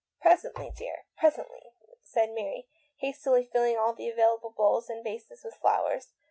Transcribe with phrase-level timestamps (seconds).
[0.19, 2.67] "Presently, dear, presently," said Mary,
[3.01, 6.07] hastily filling all the available bowls and vases with flowers.